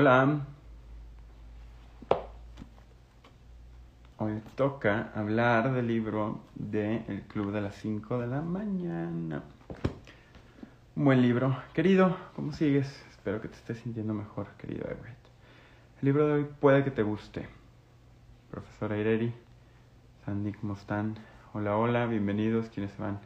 [0.00, 0.46] Hola.
[4.18, 9.42] Hoy toca hablar del libro de El Club de las 5 de la mañana.
[10.94, 11.56] Un buen libro.
[11.74, 12.86] Querido, ¿cómo sigues?
[13.10, 15.18] Espero que te estés sintiendo mejor, querido Everett.
[16.00, 17.48] El libro de hoy puede que te guste.
[18.52, 19.34] Profesora Ireri,
[20.24, 21.18] Sandy, ¿cómo están?
[21.54, 23.18] Hola, hola, bienvenidos quienes se van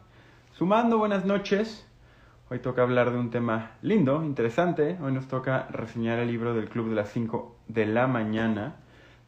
[0.57, 0.97] sumando.
[0.97, 1.87] Buenas noches.
[2.53, 4.99] Hoy toca hablar de un tema lindo, interesante.
[5.01, 8.77] Hoy nos toca reseñar el libro del Club de las 5 de la mañana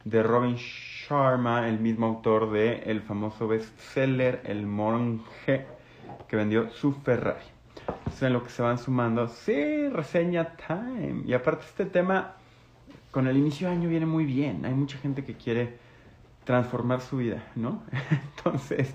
[0.03, 5.65] de Robin Sharma, el mismo autor de el famoso bestseller El monje
[6.27, 7.45] que vendió su Ferrari.
[8.05, 9.27] Es en lo que se van sumando.
[9.27, 11.23] Sí, reseña time.
[11.25, 12.33] Y aparte este tema
[13.09, 14.67] con el inicio de año viene muy bien.
[14.67, 15.79] Hay mucha gente que quiere
[16.43, 17.81] transformar su vida, ¿no?
[18.37, 18.93] Entonces,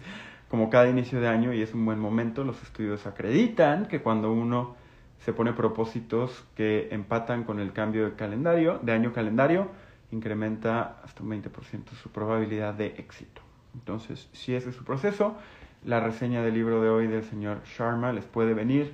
[0.50, 4.32] como cada inicio de año y es un buen momento, los estudios acreditan que cuando
[4.32, 4.74] uno
[5.20, 9.68] se pone propósitos que empatan con el cambio de calendario, de año calendario,
[10.10, 13.42] incrementa hasta un 20% su probabilidad de éxito.
[13.74, 15.36] Entonces, si ese es su proceso,
[15.84, 18.92] la reseña del libro de hoy del señor Sharma les puede venir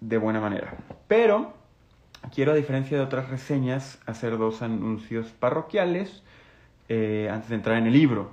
[0.00, 0.74] de buena manera.
[1.06, 1.54] Pero
[2.34, 6.24] quiero, a diferencia de otras reseñas, hacer dos anuncios parroquiales
[6.88, 8.32] eh, antes de entrar en el libro.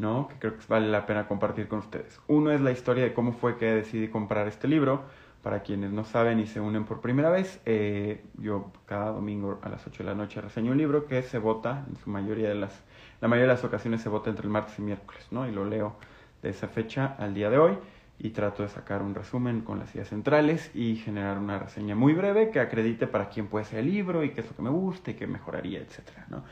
[0.00, 0.28] ¿No?
[0.28, 2.20] que creo que vale la pena compartir con ustedes.
[2.26, 5.04] Uno es la historia de cómo fue que decidí comprar este libro.
[5.42, 9.70] Para quienes no saben y se unen por primera vez, eh, yo cada domingo a
[9.70, 12.56] las 8 de la noche reseño un libro que se vota, en su mayoría de
[12.56, 12.82] las,
[13.22, 15.48] la mayoría de las ocasiones se vota entre el martes y miércoles, ¿no?
[15.48, 15.96] Y lo leo
[16.42, 17.78] de esa fecha al día de hoy
[18.18, 22.12] y trato de sacar un resumen con las ideas centrales y generar una reseña muy
[22.12, 24.70] breve que acredite para quién puede ser el libro y qué es lo que me
[24.70, 26.44] gusta y qué mejoraría, etcétera, ¿no?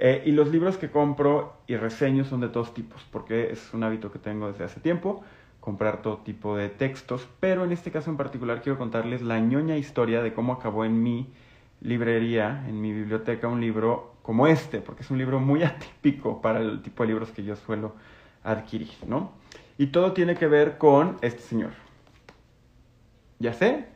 [0.00, 3.82] Eh, y los libros que compro y reseño son de todos tipos, porque es un
[3.82, 5.24] hábito que tengo desde hace tiempo,
[5.60, 9.76] comprar todo tipo de textos, pero en este caso en particular quiero contarles la ñoña
[9.76, 11.26] historia de cómo acabó en mi
[11.80, 16.60] librería, en mi biblioteca, un libro como este, porque es un libro muy atípico para
[16.60, 17.96] el tipo de libros que yo suelo
[18.44, 19.32] adquirir, ¿no?
[19.78, 21.70] Y todo tiene que ver con este señor.
[23.40, 23.86] Ya sé,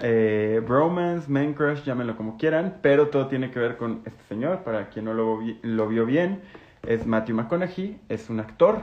[0.00, 4.62] eh, bromance, man crush, llámenlo como quieran, pero todo tiene que ver con este señor,
[4.64, 6.42] para quien no lo, vio bien,
[6.86, 8.82] es Matthew McConaughey, es un actor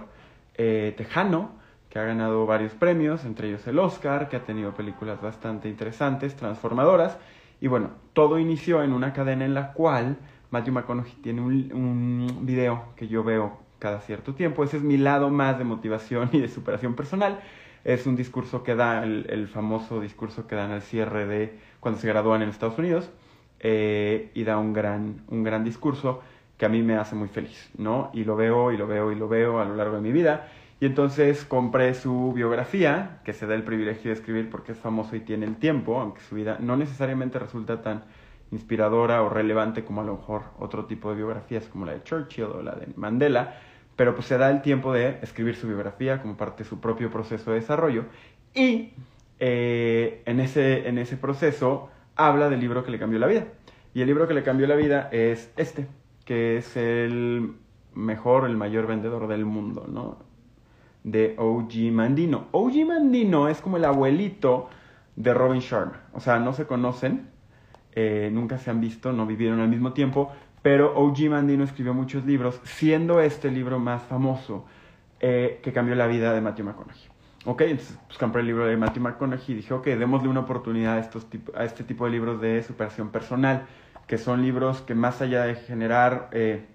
[0.56, 1.52] eh, tejano
[1.90, 6.36] que ha ganado varios premios, entre ellos el Oscar, que ha tenido películas bastante interesantes,
[6.36, 7.18] transformadoras,
[7.62, 10.18] y bueno, todo inició en una cadena en la cual
[10.52, 15.30] Matthew McConaughey tiene un video que yo veo cada cierto tiempo, ese es mi lado
[15.30, 17.40] más de motivación y de superación personal,
[17.86, 22.08] es un discurso que da, el, famoso discurso que dan al cierre de cuando se
[22.08, 23.10] gradúan en Estados Unidos,
[23.60, 26.22] eh, y da un gran, un gran discurso
[26.58, 28.10] que a mí me hace muy feliz, ¿no?
[28.12, 30.48] Y lo veo y lo veo y lo veo a lo largo de mi vida.
[30.80, 35.16] Y entonces compré su biografía, que se da el privilegio de escribir porque es famoso
[35.16, 38.04] y tiene el tiempo, aunque su vida no necesariamente resulta tan
[38.52, 42.46] inspiradora o relevante como a lo mejor otro tipo de biografías como la de Churchill
[42.46, 43.60] o la de Mandela,
[43.96, 47.10] pero pues se da el tiempo de escribir su biografía como parte de su propio
[47.10, 48.06] proceso de desarrollo
[48.54, 48.94] y
[49.40, 53.46] eh, en, ese, en ese proceso habla del libro que le cambió la vida.
[53.94, 55.88] Y el libro que le cambió la vida es este,
[56.26, 57.54] que es el
[57.94, 60.18] mejor, el mayor vendedor del mundo, ¿no?
[61.04, 61.92] De O.G.
[61.92, 62.48] Mandino.
[62.52, 62.86] O.G.
[62.86, 64.70] Mandino es como el abuelito
[65.16, 66.02] de Robin Sharma.
[66.14, 67.30] O sea, no se conocen,
[67.94, 70.32] eh, nunca se han visto, no vivieron al mismo tiempo,
[70.66, 71.30] pero O.G.
[71.30, 74.66] Mandino escribió muchos libros, siendo este libro más famoso
[75.20, 77.04] eh, que cambió la vida de Matthew McConaughey.
[77.46, 80.98] Ok, entonces pues, compré el libro de Matthew McConaughey y dije, ok, démosle una oportunidad
[81.54, 83.68] a este tipo de libros de superación personal,
[84.08, 86.66] que son libros que más allá de generar eh,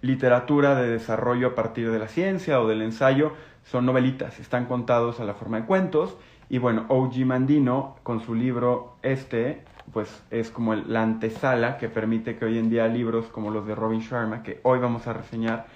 [0.00, 5.20] literatura de desarrollo a partir de la ciencia o del ensayo, son novelitas, están contados
[5.20, 6.16] a la forma de cuentos.
[6.48, 7.26] Y bueno, O.G.
[7.26, 12.70] Mandino, con su libro este, pues es como la antesala que permite que hoy en
[12.70, 15.66] día libros como los de Robin Sharma, que hoy vamos a reseñar,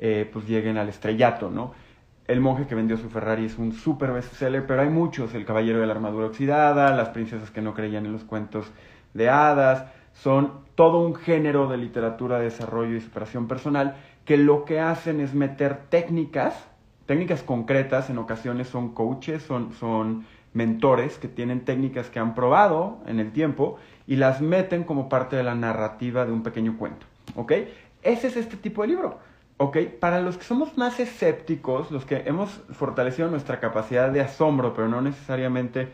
[0.00, 1.72] eh, pues lleguen al estrellato, ¿no?
[2.26, 5.80] El monje que vendió su Ferrari es un super bestseller, pero hay muchos, El caballero
[5.80, 8.70] de la armadura oxidada, Las princesas que no creían en los cuentos
[9.14, 14.64] de hadas, son todo un género de literatura de desarrollo y superación personal que lo
[14.64, 16.68] que hacen es meter técnicas,
[17.06, 22.98] técnicas concretas, en ocasiones son coaches, son, son mentores que tienen técnicas que han probado
[23.06, 27.06] en el tiempo y las meten como parte de la narrativa de un pequeño cuento.
[27.36, 27.52] ¿Ok?
[28.02, 29.18] Ese es este tipo de libro.
[29.58, 29.78] ¿Ok?
[30.00, 34.88] Para los que somos más escépticos, los que hemos fortalecido nuestra capacidad de asombro, pero
[34.88, 35.88] no necesariamente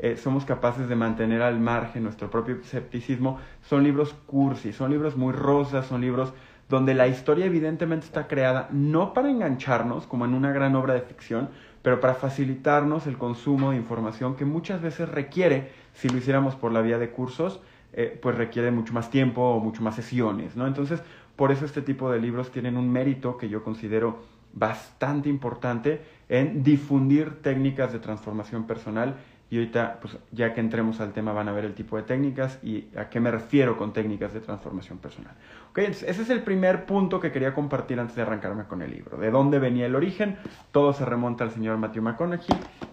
[0.00, 5.16] eh, somos capaces de mantener al margen nuestro propio escepticismo, son libros cursi, son libros
[5.16, 6.32] muy rosas, son libros
[6.68, 11.00] donde la historia evidentemente está creada no para engancharnos como en una gran obra de
[11.00, 11.48] ficción,
[11.88, 16.70] pero para facilitarnos el consumo de información que muchas veces requiere, si lo hiciéramos por
[16.70, 17.62] la vía de cursos,
[17.94, 20.66] eh, pues requiere mucho más tiempo o mucho más sesiones, ¿no?
[20.66, 21.02] Entonces,
[21.34, 24.18] por eso este tipo de libros tienen un mérito que yo considero
[24.52, 29.16] bastante importante en difundir técnicas de transformación personal
[29.50, 32.58] y ahorita, pues ya que entremos al tema, van a ver el tipo de técnicas
[32.62, 35.34] y a qué me refiero con técnicas de transformación personal.
[35.70, 39.16] Okay, ese es el primer punto que quería compartir antes de arrancarme con el libro.
[39.16, 40.36] ¿De dónde venía el origen?
[40.70, 42.46] Todo se remonta al señor Matthew McConaughey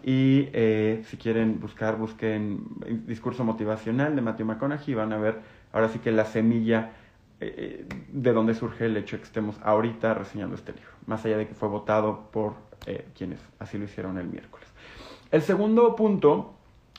[0.04, 2.64] y eh, si quieren buscar, busquen
[3.06, 5.40] discurso motivacional de Matthew McConaughey y van a ver
[5.74, 6.92] ahora sí que la semilla
[7.42, 11.38] eh, de dónde surge el hecho de que estemos ahorita reseñando este libro, más allá
[11.38, 12.54] de que fue votado por
[12.86, 14.65] eh, quienes así lo hicieron el miércoles.
[15.36, 16.54] El segundo punto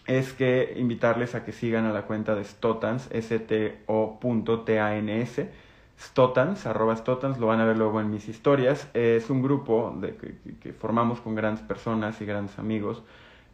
[0.07, 3.81] es que invitarles a que sigan a la cuenta de Stotans, S-T-O.T-A-N-S,
[5.99, 8.91] Stotans, arroba Stotans, lo van a ver luego en mis historias.
[8.93, 10.19] Es un grupo de,
[10.61, 13.03] que, formamos con grandes personas y grandes amigos.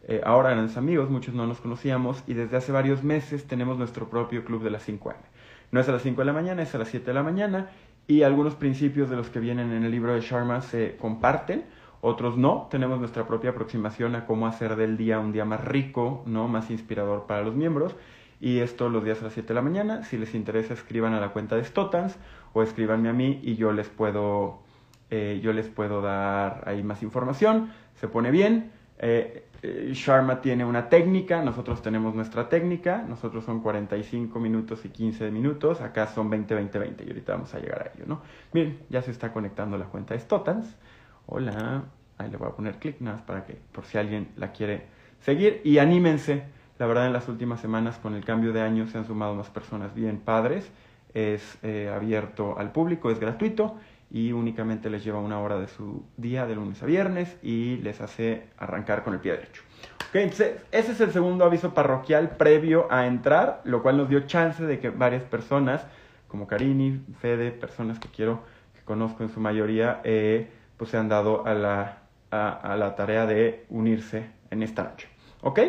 [0.05, 4.09] Eh, ahora grandes amigos, muchos no nos conocíamos y desde hace varios meses tenemos nuestro
[4.09, 5.19] propio club de las 5 m
[5.71, 7.69] No es a las 5 de la mañana, es a las 7 de la mañana
[8.05, 11.63] y algunos principios de los que vienen en el libro de Sharma se comparten
[12.05, 12.67] otros no.
[12.69, 16.49] Tenemos nuestra propia aproximación a cómo hacer del día un día más rico, ¿no?
[16.49, 17.95] más inspirador para los miembros.
[18.41, 20.03] Y esto los días a las 7 de la mañana.
[20.03, 22.17] Si les interesa, escriban a la cuenta de Stotans
[22.51, 24.59] o escríbanme a mí y yo les puedo,
[25.11, 27.71] eh, yo les puedo dar ahí más información.
[27.95, 28.73] Se pone bien.
[28.99, 34.89] Eh, eh, Sharma tiene una técnica, nosotros tenemos nuestra técnica, nosotros son 45 minutos y
[34.89, 38.21] 15 minutos, acá son 20, 20, 20 y ahorita vamos a llegar a ello, ¿no?
[38.51, 40.75] Miren, ya se está conectando la cuenta de Stotans
[41.25, 41.83] hola,
[42.17, 44.87] ahí le voy a poner clic nada más para que, por si alguien la quiere
[45.21, 46.43] seguir y anímense.
[46.79, 49.49] La verdad en las últimas semanas con el cambio de año se han sumado más
[49.49, 50.69] personas bien padres.
[51.13, 53.77] Es eh, abierto al público, es gratuito
[54.09, 57.99] y únicamente les lleva una hora de su día de lunes a viernes y les
[57.99, 59.63] hace arrancar con el pie derecho.
[60.09, 64.21] Okay, entonces, ese es el segundo aviso parroquial previo a entrar, lo cual nos dio
[64.21, 65.85] chance de que varias personas,
[66.27, 68.43] como Karini, Fede, personas que quiero,
[68.75, 71.99] que conozco en su mayoría, eh, pues se han dado a la,
[72.31, 75.07] a, la tarea de unirse en esta noche.
[75.41, 75.59] ¿Ok?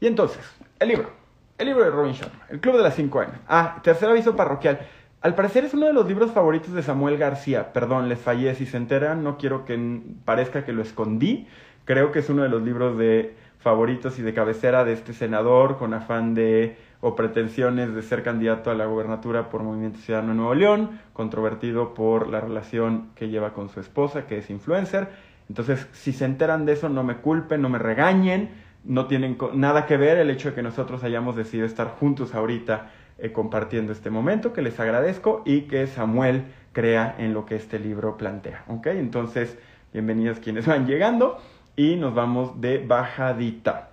[0.00, 0.40] Y entonces,
[0.78, 1.10] el libro.
[1.58, 3.34] El libro de Robin Sharma, El Club de las 5 años.
[3.46, 4.80] Ah, tercer aviso parroquial.
[5.20, 7.72] Al parecer es uno de los libros favoritos de Samuel García.
[7.72, 8.54] Perdón, les fallé.
[8.56, 11.46] Si se enteran, no quiero que parezca que lo escondí.
[11.84, 15.78] Creo que es uno de los libros de favoritos y de cabecera de este senador
[15.78, 20.36] con afán de o pretensiones de ser candidato a la gubernatura por Movimiento Ciudadano de
[20.36, 25.08] Nuevo León, controvertido por la relación que lleva con su esposa, que es influencer.
[25.48, 28.50] Entonces, si se enteran de eso, no me culpen, no me regañen,
[28.84, 32.92] no tienen nada que ver el hecho de que nosotros hayamos decidido estar juntos ahorita
[33.18, 37.80] eh, compartiendo este momento, que les agradezco y que Samuel crea en lo que este
[37.80, 38.62] libro plantea.
[38.68, 38.86] ¿Ok?
[38.86, 39.58] Entonces,
[39.92, 41.40] bienvenidos quienes van llegando
[41.74, 43.90] y nos vamos de bajadita.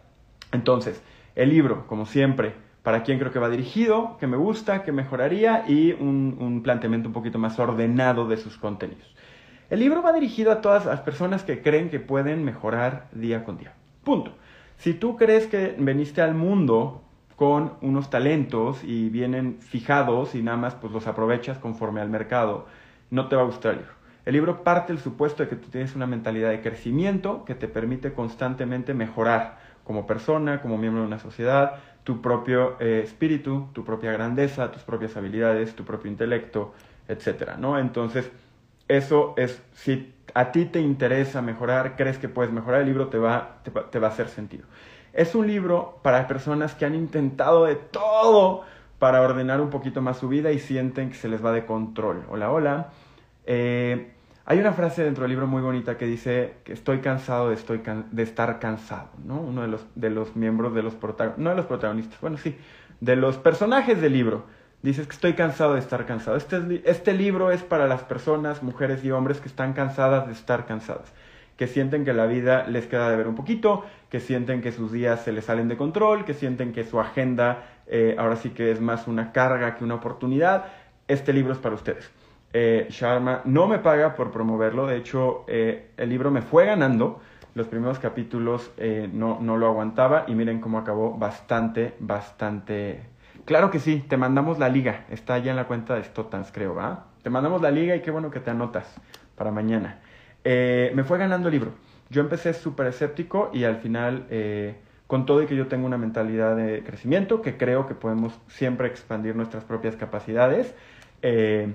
[0.52, 1.02] Entonces,
[1.36, 5.66] el libro, como siempre, para quién creo que va dirigido, que me gusta, que mejoraría
[5.68, 9.16] y un, planteamiento un poquito más ordenado de sus contenidos.
[9.70, 13.58] El libro va dirigido a todas las personas que creen que pueden mejorar día con
[13.58, 13.74] día.
[14.04, 14.31] Punto.
[14.78, 17.04] Si tú crees que veniste al mundo
[17.36, 22.66] con unos talentos y vienen fijados y nada más pues los aprovechas conforme al mercado,
[23.12, 23.94] no te va a gustar el libro.
[24.25, 27.68] El libro parte del supuesto de que tú tienes una mentalidad de crecimiento que te
[27.68, 31.78] permite constantemente mejorar como persona, como miembro de una sociedad,
[32.10, 36.74] tu propio eh, espíritu, tu propia grandeza, tus propias habilidades, tu propio intelecto,
[37.08, 37.78] etcétera, ¿no?
[37.78, 38.32] Entonces,
[38.88, 43.20] eso es, si a ti te interesa mejorar, crees que puedes mejorar, el libro te
[43.20, 44.66] va, te, va a hacer sentido.
[45.13, 48.63] Es un libro para personas que han intentado de todo
[48.98, 52.24] para ordenar un poquito más su vida y sienten que se les va de control.
[52.32, 52.89] Hola, hola.
[53.46, 54.13] Eh,
[54.50, 57.84] hay una frase dentro del libro muy bonita que dice que estoy cansado de, estoy
[57.86, 59.39] de estar cansado, ¿no?
[59.39, 62.58] Uno de los, de los miembros de los protagonistas, no de los protagonistas, bueno, sí,
[63.00, 64.46] de los personajes del libro.
[64.82, 66.36] Dices que estoy cansado de estar cansado.
[66.36, 70.65] Este, este libro es para las personas, mujeres y hombres que están cansadas de estar
[70.65, 71.13] cansadas,
[71.56, 74.91] que sienten que la vida les queda de ver un poquito, que sienten que sus
[74.91, 78.72] días se les salen de control, que sienten que su agenda eh, ahora sí que
[78.72, 80.65] es más una carga que una oportunidad.
[81.08, 82.10] Este libro es para ustedes.
[82.51, 87.22] Eh, Sharma no me paga por promoverlo, de hecho eh, el libro me fue ganando,
[87.53, 93.01] los primeros capítulos eh, no, no lo aguantaba y miren cómo acabó bastante, bastante...
[93.46, 96.75] Claro que sí, te mandamos la liga, está ya en la cuenta de Stotans creo,
[96.75, 97.06] ¿va?
[97.24, 98.96] Te mandamos la liga y qué bueno que te anotas
[99.36, 100.00] para mañana.
[100.44, 101.72] me fue ganando el libro.
[102.10, 104.25] Yo empecé súper escéptico y al final,
[105.08, 108.88] con todo y que yo tengo una mentalidad de crecimiento, que creo que podemos siempre
[108.88, 110.75] expandir nuestras propias capacidades,
[111.22, 111.74] eh,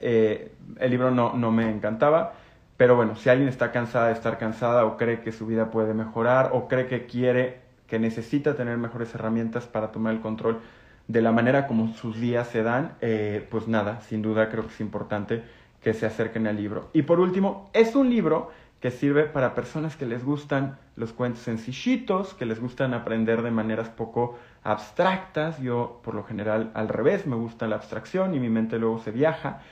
[0.00, 2.34] el libro no, no me encantaba,
[2.76, 5.94] pero bueno, si alguien está cansada de estar cansada o cree que su vida puede
[5.94, 10.60] mejorar o cree que quiere, que necesita tener mejores herramientas para tomar el control
[11.06, 14.72] de la manera como sus días se dan, eh, pues nada, sin duda creo que
[14.72, 15.42] es importante
[15.82, 16.88] que se acerquen al libro.
[16.94, 18.50] Y por último, es un libro
[18.84, 23.50] que sirve para personas que les gustan los cuentos sencillitos, que les gustan aprender de
[23.50, 25.58] maneras poco abstractas.
[25.58, 29.10] Yo, por lo general, al revés, me gusta la abstracción y mi mente luego se
[29.10, 29.62] viaja.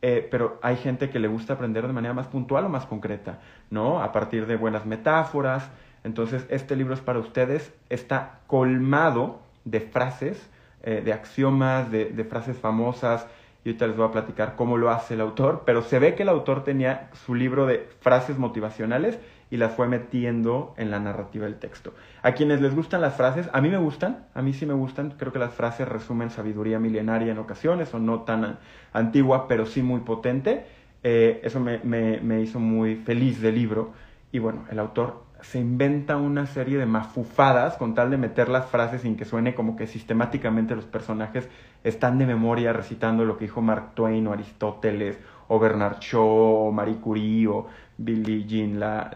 [0.00, 3.40] Eh, pero hay gente que le gusta aprender de manera más puntual o más concreta,
[3.68, 4.02] ¿no?
[4.02, 5.70] A partir de buenas metáforas.
[6.02, 10.48] Entonces, este libro es para ustedes, está colmado de frases,
[10.82, 13.26] eh, de axiomas, de, de frases famosas,
[13.64, 16.24] y ahorita les voy a platicar cómo lo hace el autor, pero se ve que
[16.24, 19.18] el autor tenía su libro de frases motivacionales
[19.50, 21.92] y las fue metiendo en la narrativa del texto.
[22.22, 25.10] A quienes les gustan las frases, a mí me gustan, a mí sí me gustan,
[25.18, 28.58] creo que las frases resumen sabiduría milenaria en ocasiones, o no tan
[28.92, 30.64] antigua, pero sí muy potente.
[31.04, 33.92] Eh, eso me, me, me hizo muy feliz del libro.
[34.32, 38.66] Y bueno, el autor se inventa una serie de mafufadas con tal de meter las
[38.66, 41.48] frases sin que suene como que sistemáticamente los personajes
[41.84, 45.18] están de memoria recitando lo que dijo Mark Twain o Aristóteles
[45.48, 47.66] o Bernard Shaw o Marie Curie o
[47.98, 49.10] Billie Jean, la,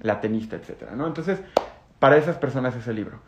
[0.00, 0.90] la, tenista, etc.
[0.96, 1.06] ¿no?
[1.06, 1.40] Entonces,
[1.98, 3.20] para esas personas es el libro.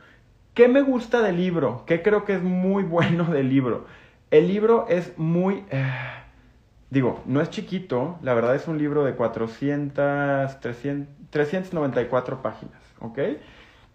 [0.54, 1.84] ¿Qué me gusta del libro?
[1.86, 3.86] ¿Qué creo que es muy bueno del libro?
[4.30, 5.64] El libro es muy...
[5.70, 5.92] Eh,
[6.90, 13.18] digo, no es chiquito, la verdad es un libro de 400, 300, 394 páginas, ¿ok?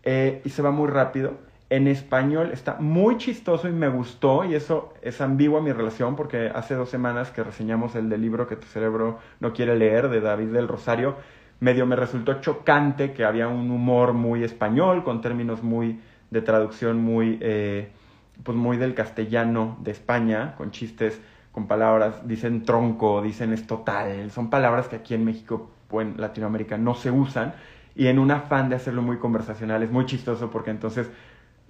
[0.03, 1.37] Eh, y se va muy rápido.
[1.69, 6.51] En español está muy chistoso y me gustó, y eso es ambigua mi relación, porque
[6.53, 10.19] hace dos semanas que reseñamos el del libro que tu cerebro no quiere leer, de
[10.19, 11.15] David del Rosario,
[11.61, 16.97] medio me resultó chocante que había un humor muy español, con términos muy de traducción
[16.97, 17.93] muy, eh,
[18.43, 21.21] pues muy del castellano de España, con chistes,
[21.53, 26.15] con palabras, dicen tronco, dicen es total, son palabras que aquí en México o en
[26.17, 27.53] Latinoamérica no se usan,
[27.95, 31.09] y en un afán de hacerlo muy conversacional es muy chistoso porque entonces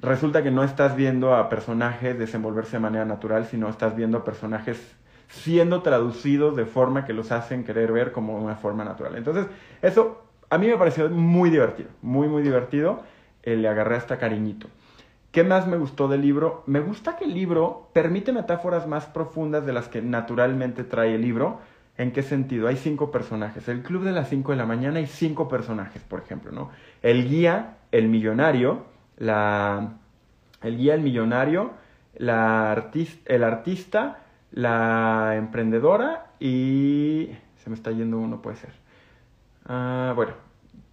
[0.02, 4.24] resulta que no estás viendo a personajes desenvolverse de manera natural, sino estás viendo a
[4.24, 4.96] personajes
[5.30, 9.16] siendo traducidos de forma que los hacen querer ver como una forma natural.
[9.16, 9.48] Entonces,
[9.82, 13.04] eso a mí me pareció muy divertido, muy, muy divertido.
[13.44, 14.68] Le agarré hasta cariñito.
[15.32, 16.64] ¿Qué más me gustó del libro?
[16.66, 21.22] Me gusta que el libro permite metáforas más profundas de las que naturalmente trae el
[21.22, 21.60] libro.
[22.00, 22.70] ¿En qué sentido?
[22.70, 23.68] Hay cinco personajes.
[23.68, 26.70] El club de las cinco de la mañana hay cinco personajes, por ejemplo, ¿no?
[27.02, 28.86] El guía, el millonario,
[29.18, 29.98] la...
[30.62, 31.72] El guía, el millonario,
[32.16, 34.20] la artista, el artista,
[34.52, 37.32] la emprendedora y...
[37.58, 38.72] Se me está yendo uno, puede ser.
[39.66, 40.32] Ah, bueno,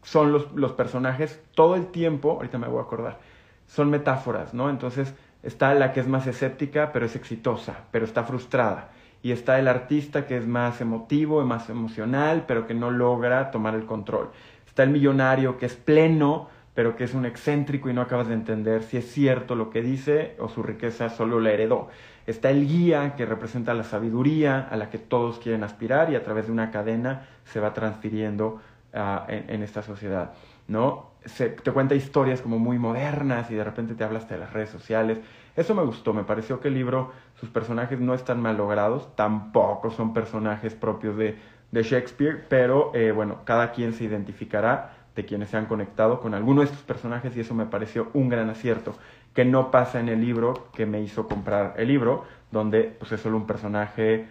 [0.03, 3.21] son los, los personajes todo el tiempo, ahorita me voy a acordar,
[3.69, 4.71] son metáforas, ¿no?
[4.71, 8.91] Entonces está la que es más escéptica, pero es exitosa, pero está frustrada.
[9.27, 13.75] Y está el artista que es más emotivo, más emocional, pero que no logra tomar
[13.75, 14.31] el control.
[14.69, 18.35] Está el millonario que es pleno, pero que es un excéntrico y no acabas de
[18.35, 21.89] entender si es cierto lo que dice o su riqueza solo la heredó.
[22.29, 26.23] Está el guía que representa la sabiduría a la que todos quieren aspirar y a
[26.23, 28.61] través de una cadena se va transfiriendo
[28.93, 30.35] en, en, esta sociedad,
[30.69, 31.11] ¿no?
[31.25, 34.71] Se, te cuenta historias como muy modernas y de repente te hablas de las redes
[34.71, 35.19] sociales.
[35.57, 39.91] Eso me gustó, me pareció que el libro, sus personajes no están mal logrados, tampoco
[39.91, 41.37] son personajes propios de,
[41.73, 46.35] de Shakespeare, pero eh, bueno, cada quien se identificará de quienes se han conectado con
[46.35, 48.95] alguno de estos personajes y eso me pareció un gran acierto,
[49.35, 53.21] que no pasa en el libro que me hizo comprar el libro, donde pues es
[53.21, 54.29] solo un personaje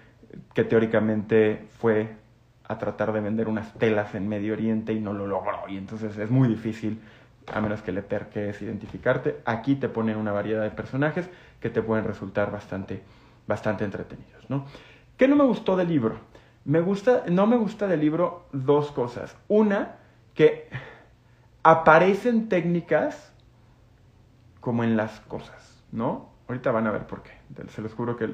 [0.53, 2.15] que teóricamente fue
[2.67, 6.17] a tratar de vender unas telas en Medio Oriente y no lo logró y entonces
[6.17, 6.99] es muy difícil
[7.53, 9.41] a menos que le perques identificarte.
[9.45, 11.29] Aquí te ponen una variedad de personajes
[11.59, 13.03] que te pueden resultar bastante,
[13.47, 14.65] bastante entretenidos, ¿no?
[15.17, 16.19] ¿Qué no me gustó del libro?
[16.65, 19.37] Me gusta, no me gusta del libro dos cosas.
[19.47, 19.97] Una,
[20.33, 20.67] que
[21.63, 23.31] aparecen técnicas
[24.59, 26.33] como en las cosas, ¿no?
[26.47, 27.31] Ahorita van a ver por qué.
[27.69, 28.29] Se los juro que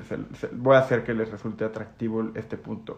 [0.54, 2.98] voy a hacer que les resulte atractivo este punto.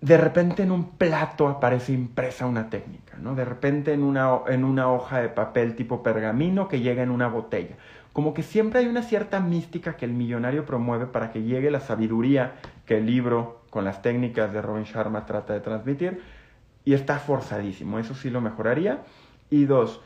[0.00, 3.34] De repente en un plato aparece impresa una técnica, ¿no?
[3.34, 7.26] De repente en una, en una hoja de papel tipo pergamino que llega en una
[7.26, 7.76] botella.
[8.12, 11.80] Como que siempre hay una cierta mística que el millonario promueve para que llegue la
[11.80, 12.54] sabiduría
[12.86, 16.22] que el libro con las técnicas de Robin Sharma trata de transmitir
[16.84, 19.02] y está forzadísimo, eso sí lo mejoraría.
[19.50, 20.00] Y dos,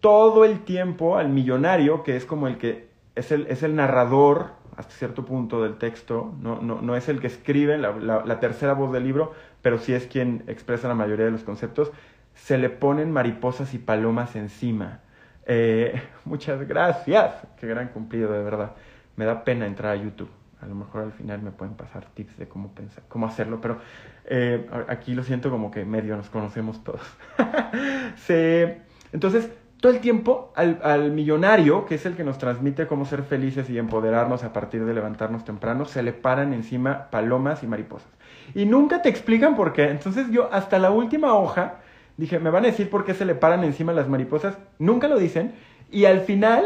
[0.00, 4.59] todo el tiempo al millonario, que es como el que es el, es el narrador
[4.76, 8.72] hasta cierto punto del texto, no, no, no es el que escribe la, la, tercera
[8.72, 11.90] voz del libro, pero sí es quien expresa la mayoría de los conceptos,
[12.34, 15.00] se le ponen mariposas y palomas encima.
[15.46, 18.72] Eh, muchas gracias, qué gran cumplido, de verdad.
[19.16, 20.30] Me da pena entrar a YouTube.
[20.60, 23.78] A lo mejor al final me pueden pasar tips de cómo pensar, cómo hacerlo, pero
[24.26, 27.00] eh, aquí lo siento como que medio nos conocemos todos.
[28.16, 29.50] Se, entonces,
[29.80, 33.78] todo el tiempo al, millonario, que es el que nos transmite cómo ser felices y
[33.78, 38.10] empoderarnos a partir de levantarnos temprano, se le paran encima palomas y mariposas.
[38.54, 39.84] Y nunca te explican por qué.
[39.84, 41.76] Entonces yo hasta la última hoja
[42.18, 44.58] dije, me van a decir por qué se le paran encima las mariposas.
[44.78, 45.54] Nunca lo dicen.
[45.90, 46.64] Y al final,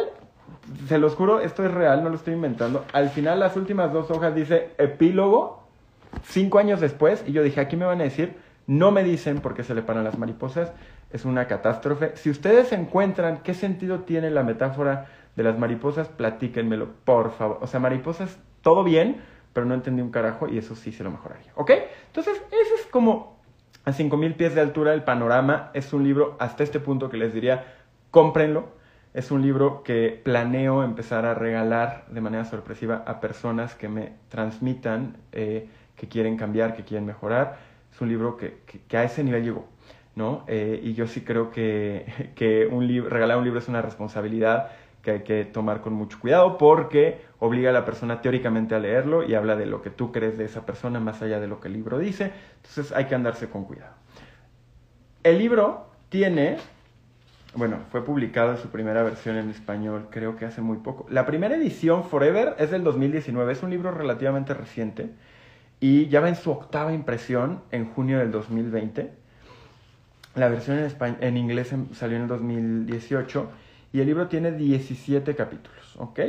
[0.88, 2.84] se los juro, esto es real, no lo estoy inventando.
[2.92, 5.62] Al final las últimas dos hojas dice epílogo,
[6.24, 7.22] cinco años después.
[7.28, 8.34] Y yo dije, aquí me van a decir,
[8.66, 10.72] no me dicen por qué se le paran las mariposas
[11.14, 12.16] es una catástrofe.
[12.16, 15.06] Si ustedes encuentran qué sentido tiene la metáfora
[15.36, 17.58] de las mariposas, platíquenmelo, por favor.
[17.62, 21.12] O sea, mariposas, todo bien, pero no entendí un carajo y eso sí se lo
[21.12, 21.52] mejoraría.
[21.54, 21.70] ¿Ok?
[22.08, 23.38] Entonces, ese es como
[23.84, 25.70] a 5000 pies de altura el panorama.
[25.72, 27.64] Es un libro hasta este punto que les diría,
[28.10, 28.70] cómprenlo.
[29.12, 34.14] Es un libro que planeo empezar a regalar de manera sorpresiva a personas que me
[34.30, 37.58] transmitan eh, que quieren cambiar, que quieren mejorar.
[37.92, 39.73] Es un libro que, que a ese nivel llegó.
[40.16, 40.44] ¿No?
[40.46, 44.70] Eh, y yo sí creo que, que un regalar un libro es una responsabilidad
[45.04, 49.22] que hay que tomar con mucho cuidado porque obliga a la persona teóricamente a leerlo
[49.22, 51.68] y habla de lo que tú crees de esa persona más allá de lo que
[51.68, 52.32] el libro dice.
[52.56, 53.94] Entonces hay que andarse con cuidado.
[55.22, 56.56] El libro tiene,
[57.54, 61.06] bueno, fue publicado su primera versión en español creo que hace muy poco.
[61.10, 65.10] La primera edición, Forever, es del 2019, es un libro relativamente reciente
[65.80, 69.23] y ya va en su octava impresión en junio del 2020
[70.34, 73.50] la versión en, en inglés em, salió en el 2018
[73.92, 76.20] y el libro tiene 17 capítulos, ¿ok?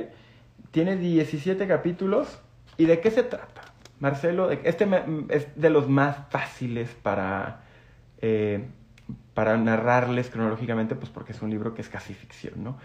[0.72, 2.40] Tiene 17 capítulos.
[2.78, 3.62] ¿Y de qué se trata?
[4.00, 4.88] Marcelo, este
[5.30, 7.62] es de los más fáciles para,
[8.22, 8.68] eh,
[9.34, 12.78] para narrarles cronológicamente, pues porque es un libro que es casi ficción, ¿no?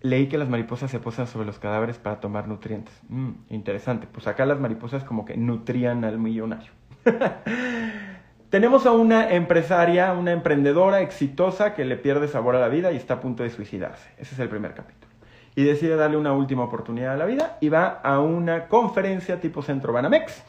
[0.00, 2.94] Leí que las mariposas se posan sobre los cadáveres para tomar nutrientes.
[3.08, 4.06] Mm, interesante.
[4.10, 6.72] Pues acá las mariposas como que nutrían al millonario.
[8.50, 12.96] Tenemos a una empresaria, una emprendedora exitosa que le pierde sabor a la vida y
[12.96, 14.08] está a punto de suicidarse.
[14.18, 15.12] Ese es el primer capítulo.
[15.56, 19.62] Y decide darle una última oportunidad a la vida y va a una conferencia tipo
[19.62, 20.44] Centro Banamex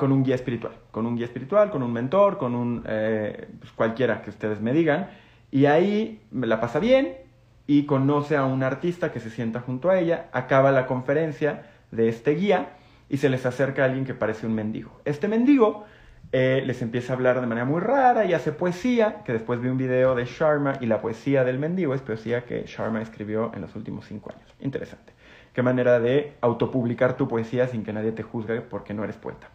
[0.00, 0.72] con un guía espiritual.
[0.90, 4.72] Con un guía espiritual, con un mentor, con un eh, pues cualquiera que ustedes me
[4.72, 5.08] digan.
[5.52, 7.16] Y ahí la pasa bien
[7.68, 10.28] y conoce a un artista que se sienta junto a ella.
[10.32, 12.70] Acaba la conferencia de este guía
[13.08, 15.00] y se les acerca alguien que parece un mendigo.
[15.04, 15.84] Este mendigo
[16.32, 19.68] eh, les empieza a hablar de manera muy rara y hace poesía, que después vi
[19.68, 23.62] un video de Sharma y la poesía del mendigo es poesía que Sharma escribió en
[23.62, 24.54] los últimos cinco años.
[24.60, 25.12] Interesante.
[25.52, 29.48] Qué manera de autopublicar tu poesía sin que nadie te juzgue porque no eres poeta.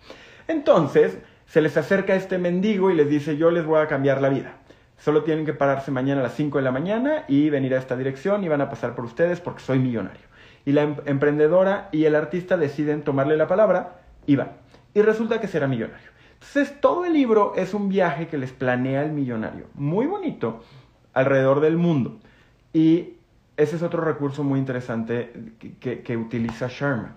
[0.48, 4.30] Entonces, se les acerca este mendigo y les dice, yo les voy a cambiar la
[4.30, 4.56] vida.
[4.98, 7.98] Solo tienen que pararse mañana a las 5 de la mañana y venir a esta
[7.98, 10.22] dirección y van a pasar por ustedes porque soy millonario.
[10.64, 14.54] Y la em-, emprendedora y el artista deciden tomarle la palabra y van.
[14.94, 16.11] Y resulta que será millonario.
[16.42, 20.64] Entonces, todo el libro es un viaje que les planea el millonario, muy bonito,
[21.14, 22.18] alrededor del mundo.
[22.74, 23.14] Y
[23.58, 25.32] ese es otro recurso muy interesante
[25.80, 27.14] que, utiliza Sharma.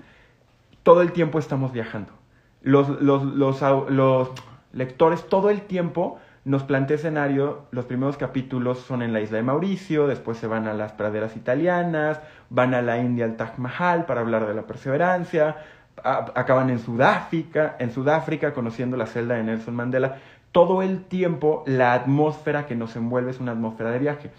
[0.83, 2.13] Todo el tiempo estamos viajando.
[2.61, 4.31] Los, los,
[4.73, 9.43] lectores todo el tiempo nos plantea escenario, los primeros capítulos son en la isla de
[9.43, 14.05] Mauricio, después se van a las praderas italianas, van a la India al Taj Mahal
[14.05, 15.57] para hablar de la perseverancia,
[16.03, 20.19] acaban en Sudáfrica, en Sudáfrica conociendo la celda de Nelson Mandela.
[20.53, 24.31] Todo el tiempo la atmósfera que nos envuelve es una atmósfera de viaje.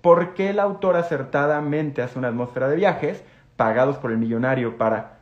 [0.00, 3.24] ¿Por qué el autor acertadamente hace una atmósfera de viajes
[3.56, 5.18] pagados por el millonario para,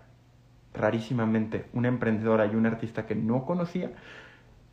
[0.75, 3.93] rarísimamente, una emprendedora y un artista que no conocía?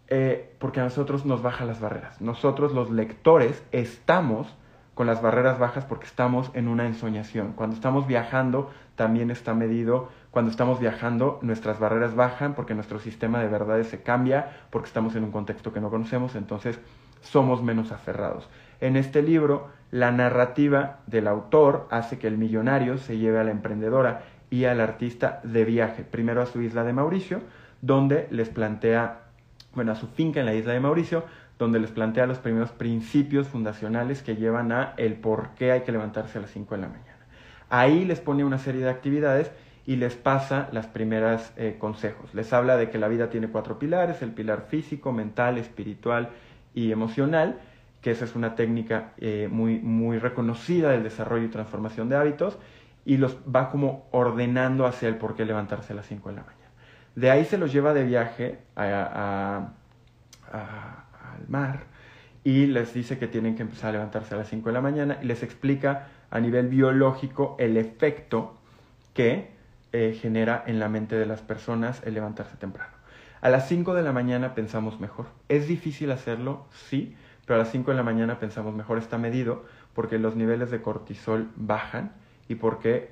[0.08, 2.20] Eh, porque a nosotros nos bajan las barreras.
[2.20, 4.56] Nosotros los lectores estamos
[4.96, 7.54] con las barreras bajas porque estamos en una ensoñación.
[7.54, 13.40] Cuando estamos viajando también está medido cuando estamos viajando, nuestras barreras bajan porque nuestro sistema
[13.40, 16.80] de verdades se cambia, porque estamos en un contexto que no conocemos, entonces
[17.22, 18.48] somos menos aferrados.
[18.80, 23.52] En este libro, la narrativa del autor hace que el millonario se lleve a la
[23.52, 27.42] emprendedora y al artista de viaje, primero a su isla de Mauricio,
[27.82, 29.22] donde les plantea,
[29.74, 31.24] bueno, a su finca en la isla de Mauricio,
[31.58, 35.92] donde les plantea los primeros principios fundacionales que llevan a el por qué hay que
[35.92, 37.18] levantarse a las 5 de la mañana.
[37.70, 39.52] Ahí les pone una serie de actividades
[39.90, 42.32] y les pasa las primeras eh, consejos.
[42.36, 46.30] Les habla de que la vida tiene cuatro pilares, el pilar físico, mental, espiritual
[46.76, 47.58] y emocional,
[48.00, 52.60] que esa es una técnica eh, muy, muy reconocida del desarrollo y transformación de hábitos,
[53.04, 56.44] y los va como ordenando hacia el por qué levantarse a las 5 de la
[56.44, 56.70] mañana.
[57.16, 59.72] De ahí se los lleva de viaje al
[61.48, 61.80] mar
[62.44, 65.18] y les dice que tienen que empezar a levantarse a las 5 de la mañana
[65.20, 68.56] y les explica a nivel biológico el efecto
[69.16, 69.58] que
[69.92, 72.94] eh, genera en la mente de las personas el levantarse temprano.
[73.42, 75.28] A las 5 de la mañana pensamos mejor.
[75.48, 76.66] ¿Es difícil hacerlo?
[76.72, 78.98] Sí, pero a las 5 de la mañana pensamos mejor.
[78.98, 82.12] Está medido porque los niveles de cortisol bajan
[82.48, 83.12] y porque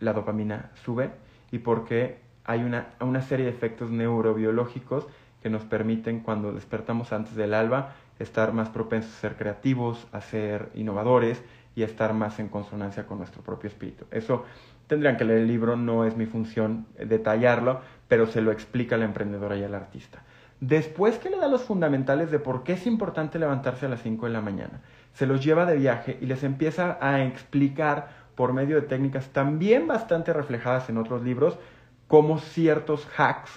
[0.00, 1.10] la dopamina sube
[1.50, 5.06] y porque hay una, una serie de efectos neurobiológicos
[5.42, 10.20] que nos permiten cuando despertamos antes del alba estar más propensos a ser creativos, a
[10.20, 11.42] ser innovadores
[11.74, 14.04] y a estar más en consonancia con nuestro propio espíritu.
[14.10, 14.44] Eso
[14.86, 19.04] tendrían que leer el libro, no es mi función detallarlo, pero se lo explica la
[19.04, 20.22] emprendedora y al artista.
[20.60, 24.26] Después que le da los fundamentales de por qué es importante levantarse a las 5
[24.26, 24.80] de la mañana,
[25.12, 29.86] se los lleva de viaje y les empieza a explicar por medio de técnicas también
[29.86, 31.58] bastante reflejadas en otros libros,
[32.06, 33.50] cómo ciertos hacks,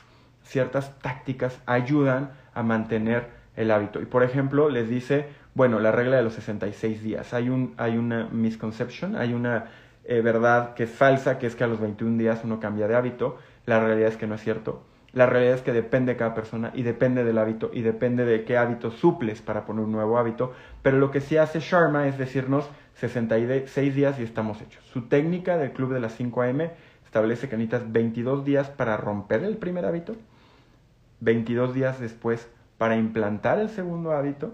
[0.43, 4.01] ciertas tácticas ayudan a mantener el hábito.
[4.01, 7.33] Y por ejemplo, les dice, bueno, la regla de los 66 días.
[7.33, 9.65] Hay, un, hay una misconception, hay una
[10.07, 12.95] eh, verdad que es falsa, que es que a los 21 días uno cambia de
[12.95, 13.37] hábito.
[13.65, 14.83] La realidad es que no es cierto.
[15.13, 18.43] La realidad es que depende de cada persona y depende del hábito y depende de
[18.43, 20.53] qué hábito suples para poner un nuevo hábito.
[20.81, 24.83] Pero lo que sí hace Sharma es decirnos 66 días y estamos hechos.
[24.85, 26.69] Su técnica del club de las 5 AM
[27.05, 30.17] establece que necesitas 22 días para romper el primer hábito,
[31.21, 34.53] 22 días después para implantar el segundo hábito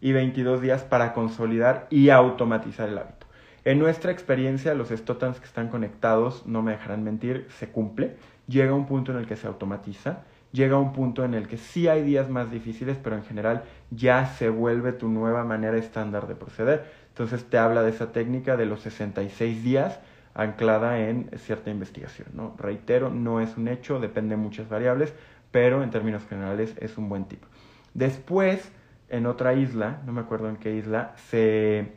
[0.00, 3.21] y 22 días para consolidar y automatizar el hábito.
[3.64, 8.16] En nuestra experiencia, los stotans que están conectados, no me dejarán mentir, se cumple.
[8.48, 11.86] Llega un punto en el que se automatiza, llega un punto en el que sí
[11.86, 16.34] hay días más difíciles, pero en general ya se vuelve tu nueva manera estándar de
[16.34, 16.90] proceder.
[17.10, 20.00] Entonces te habla de esa técnica de los 66 días
[20.34, 22.28] anclada en cierta investigación.
[22.34, 22.56] ¿no?
[22.58, 25.14] Reitero, no es un hecho, depende de muchas variables,
[25.52, 27.46] pero en términos generales es un buen tipo.
[27.94, 28.72] Después,
[29.08, 31.92] en otra isla, no me acuerdo en qué isla, se,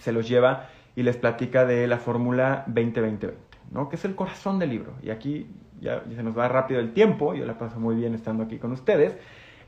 [0.00, 3.32] se los lleva y les platica de la fórmula 20-20-20,
[3.70, 3.88] ¿no?
[3.88, 4.94] que es el corazón del libro.
[5.00, 5.46] Y aquí
[5.80, 8.72] ya, se nos va rápido el tiempo, yo la paso muy bien estando aquí con
[8.72, 9.16] ustedes.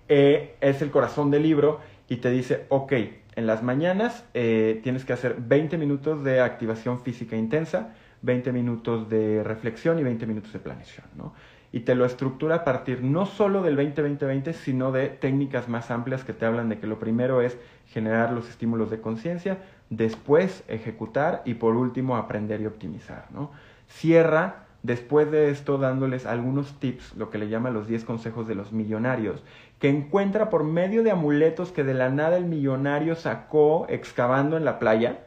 [0.08, 2.94] Eh, es el corazón del libro y te dice, ok,
[3.36, 9.08] en las mañanas eh, tienes que hacer 20 minutos de activación física intensa, 20 minutos
[9.08, 11.32] de reflexión y 20 minutos de planeación, ¿no?
[11.70, 16.24] Y te lo estructura a partir no solo del 20-20-20, sino de técnicas más amplias
[16.24, 19.58] que te hablan de que lo primero es generar los estímulos de conciencia,
[19.90, 23.50] después ejecutar y por último aprender y optimizar, ¿no?
[23.88, 28.54] Cierra después de esto dándoles algunos tips, lo que le llama los 10 consejos de
[28.54, 29.42] los millonarios,
[29.78, 34.64] que encuentra por medio de amuletos que de la nada el millonario sacó excavando en
[34.64, 35.26] la playa.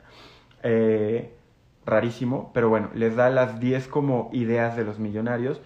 [0.64, 1.34] Eh,
[1.86, 5.62] rarísimo, pero bueno, les da las 10 como ideas de los millonarios.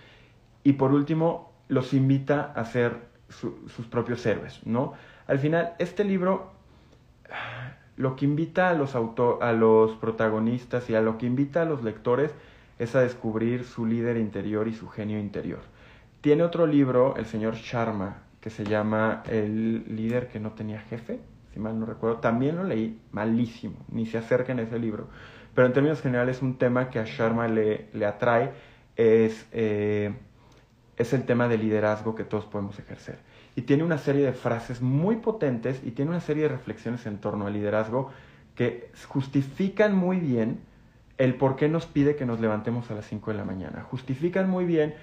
[0.63, 4.93] Y por último, los invita a ser sus propios héroes, ¿no?
[5.27, 6.51] Al final, este libro
[7.97, 11.83] lo que invita a los, a los protagonistas y a lo que invita a los
[11.83, 12.31] lectores
[12.79, 15.59] es a descubrir su líder interior y su genio interior.
[16.21, 21.19] Tiene otro libro, el señor Sharma, que se llama El líder que no tenía jefe,
[21.53, 22.17] si mal no recuerdo.
[22.17, 25.07] También lo leí malísimo, ni se acerquen a ese libro.
[25.55, 28.51] Pero en términos generales, un tema que a Sharma le, le atrae
[28.95, 30.13] es, eh,
[30.97, 33.17] es el tema de liderazgo que todos podemos ejercer.
[33.57, 37.17] Y tiene una serie de frases muy potentes y tiene una serie de reflexiones en
[37.17, 38.11] torno al liderazgo
[38.53, 40.59] que justifican muy bien
[41.17, 43.81] el por qué nos pide que nos levantemos a las 5 de la mañana.
[43.81, 44.93] Justifican muy bien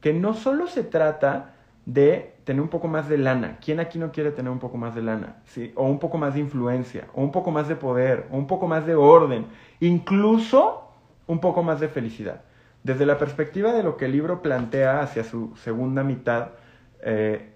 [0.00, 3.58] que no solo se trata de tener un poco más de lana.
[3.60, 5.38] ¿Quién aquí no quiere tener un poco más de lana?
[5.46, 5.72] ¿Sí?
[5.74, 8.68] O un poco más de influencia, o un poco más de poder, o un poco
[8.68, 9.46] más de orden,
[9.80, 10.88] incluso
[11.26, 12.42] un poco más de felicidad.
[12.84, 16.50] Desde la perspectiva de lo que el libro plantea hacia su segunda mitad,
[17.02, 17.53] eh,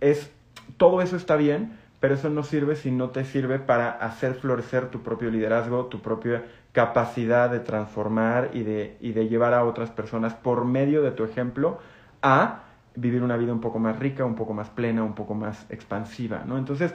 [0.00, 0.30] es
[0.76, 4.88] todo eso está bien, pero eso no sirve si no te sirve para hacer florecer
[4.90, 9.90] tu propio liderazgo, tu propia capacidad de transformar y de, y de llevar a otras
[9.90, 11.78] personas por medio de tu ejemplo
[12.22, 12.62] a
[12.94, 16.44] vivir una vida un poco más rica, un poco más plena, un poco más expansiva,
[16.46, 16.58] ¿no?
[16.58, 16.94] Entonces,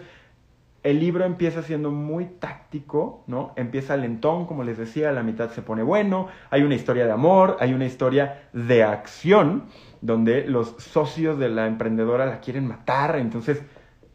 [0.85, 3.53] el libro empieza siendo muy táctico, ¿no?
[3.55, 7.11] Empieza lentón, como les decía, a la mitad se pone bueno, hay una historia de
[7.11, 9.63] amor, hay una historia de acción,
[10.01, 13.63] donde los socios de la emprendedora la quieren matar, entonces,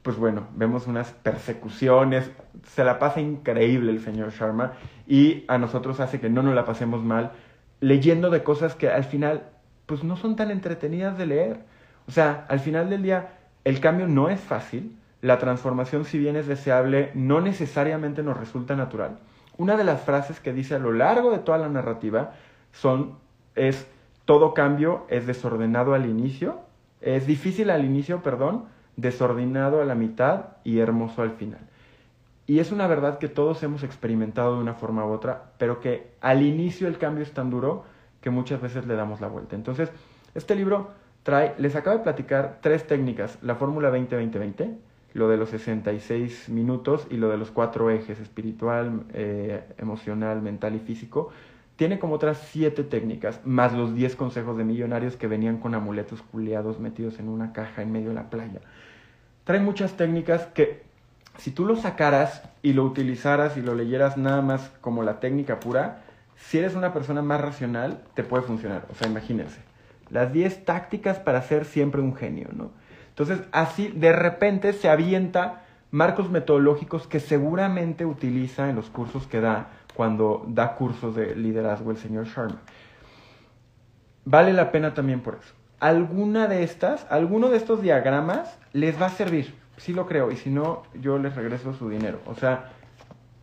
[0.02, 2.30] pues bueno, vemos unas persecuciones,
[2.62, 4.74] se la pasa increíble el señor Sharma
[5.09, 7.33] y a nosotros hace que no nos la pasemos mal
[7.80, 9.48] leyendo de cosas que al final,
[9.87, 11.64] pues no son tan entretenidas de leer.
[12.06, 16.37] O sea, al final del día, el cambio no es fácil, la transformación, si bien
[16.37, 19.18] es deseable, no necesariamente nos resulta natural.
[19.59, 22.33] Una de las frases que dice a lo largo de toda la narrativa
[22.72, 23.16] son,
[23.54, 23.87] es,
[24.24, 26.61] todo cambio es desordenado al inicio,
[27.00, 28.64] es difícil al inicio, perdón,
[28.96, 31.61] desordenado a la mitad y hermoso al final.
[32.46, 36.11] Y es una verdad que todos hemos experimentado de una forma u otra, pero que
[36.20, 37.85] al inicio el cambio es tan duro
[38.20, 39.56] que muchas veces le damos la vuelta.
[39.56, 39.90] Entonces,
[40.35, 40.90] este libro
[41.22, 44.76] trae, les acabo de platicar tres técnicas, la fórmula 20-20-20,
[45.12, 50.76] lo de los 66 minutos y lo de los cuatro ejes, espiritual, eh, emocional, mental
[50.76, 51.30] y físico,
[51.76, 56.20] tiene como otras siete técnicas, más los 10 consejos de millonarios que venían con amuletos
[56.22, 58.60] culeados metidos en una caja en medio de la playa.
[59.44, 60.82] Trae muchas técnicas que
[61.38, 65.58] si tú lo sacaras y lo utilizaras y lo leyeras nada más como la técnica
[65.58, 66.02] pura,
[66.36, 68.86] si eres una persona más racional, te puede funcionar.
[68.90, 69.60] O sea, imagínense.
[70.10, 72.72] Las 10 tácticas para ser siempre un genio, ¿no?
[73.20, 79.42] Entonces, así de repente se avienta marcos metodológicos que seguramente utiliza en los cursos que
[79.42, 82.62] da cuando da cursos de liderazgo el señor Sharma.
[84.24, 85.52] Vale la pena también por eso.
[85.80, 90.37] Alguna de estas, alguno de estos diagramas les va a servir, sí lo creo, y
[90.37, 92.20] si no, yo les regreso su dinero.
[92.24, 92.70] O sea,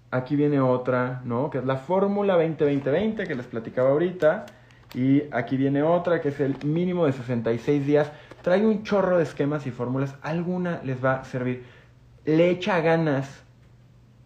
[0.09, 1.51] aquí viene otra, ¿no?
[1.51, 4.47] Que es la fórmula 20-20-20 que les platicaba ahorita.
[4.95, 8.11] Y aquí viene otra que es el mínimo de 66 días.
[8.47, 10.15] Trae un chorro de esquemas y fórmulas.
[10.21, 11.65] Alguna les va a servir.
[12.23, 13.43] Le echa ganas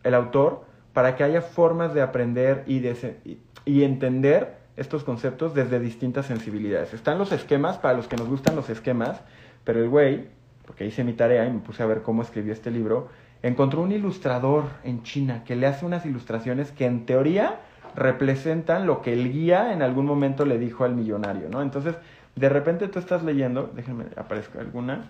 [0.03, 3.17] el autor para que haya formas de aprender y, de,
[3.65, 6.93] y entender estos conceptos desde distintas sensibilidades.
[6.93, 9.19] Están los esquemas, para los que nos gustan los esquemas,
[9.63, 10.27] pero el güey,
[10.67, 13.09] porque hice mi tarea y me puse a ver cómo escribió este libro,
[13.41, 17.61] encontró un ilustrador en China que le hace unas ilustraciones que en teoría
[17.95, 21.63] representan lo que el guía en algún momento le dijo al millonario, ¿no?
[21.63, 21.95] Entonces,
[22.35, 25.05] de repente tú estás leyendo, déjenme aparezca alguna,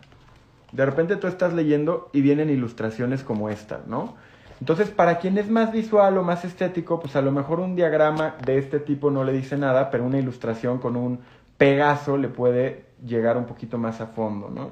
[0.72, 4.16] de repente tú estás leyendo y vienen ilustraciones como esta, ¿no?
[4.60, 8.36] Entonces, para quien es más visual o más estético, pues a lo mejor un diagrama
[8.46, 11.20] de este tipo no le dice nada, pero una ilustración con un
[11.58, 14.72] pegazo le puede llegar un poquito más a fondo, ¿no?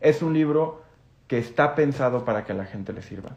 [0.00, 0.82] Es un libro
[1.26, 3.36] que está pensado para que a la gente le sirva.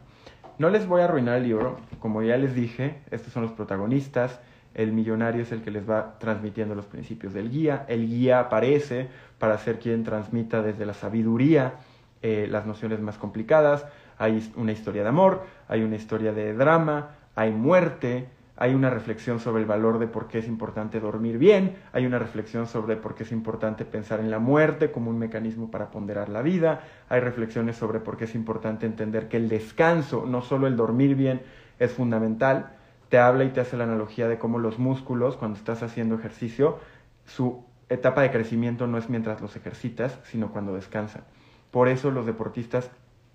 [0.57, 4.39] No les voy a arruinar el libro, como ya les dije, estos son los protagonistas,
[4.77, 9.07] el millonario es el que les va transmitiendo los principios del guía, el guía aparece
[9.39, 11.73] para ser quien transmita desde la sabiduría
[12.21, 13.85] eh, las nociones más complicadas,
[14.17, 19.39] hay una historia de amor, hay una historia de drama, hay muerte, hay una reflexión
[19.39, 23.13] sobre el valor de por qué es importante dormir bien, hay una reflexión sobre por
[23.13, 27.19] qué es importante pensar en la muerte como un mecanismo para ponderar la vida, hay
[27.19, 31.41] reflexiones sobre por qué es importante entender que el descanso, no solo el dormir bien,
[31.79, 32.76] es fundamental.
[33.09, 36.79] Te habla y te hace la analogía de cómo los músculos, cuando estás haciendo ejercicio,
[37.25, 41.23] su etapa de crecimiento no es mientras los ejercitas, sino cuando descansan.
[41.71, 42.91] Por eso los deportistas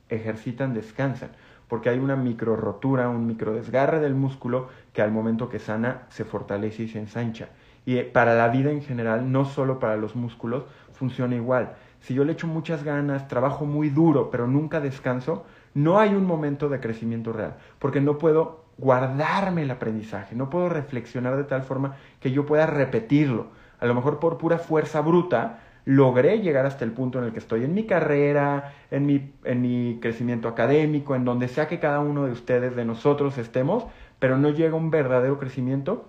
[0.08, 1.30] ejercitan, descansan
[1.72, 6.02] porque hay una micro rotura, un micro desgarre del músculo que al momento que sana
[6.10, 7.48] se fortalece y se ensancha.
[7.86, 11.72] Y eh, para la vida en general, no solo para los músculos, funciona igual.
[12.00, 16.26] Si yo le echo muchas ganas, trabajo muy duro, pero nunca descanso, no hay un
[16.26, 21.62] momento de crecimiento real, porque no puedo guardarme el aprendizaje, no puedo reflexionar de tal
[21.62, 23.46] forma que yo pueda repetirlo.
[23.78, 27.38] A lo mejor por pura fuerza bruta, logré llegar hasta el punto en el que
[27.38, 32.00] estoy en mi carrera, en mi, en mi crecimiento académico, en donde sea que cada
[32.00, 33.86] uno de ustedes, de nosotros estemos,
[34.18, 36.08] pero no llega un verdadero crecimiento